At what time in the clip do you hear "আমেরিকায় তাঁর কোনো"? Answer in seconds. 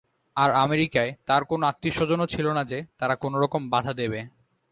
0.55-1.63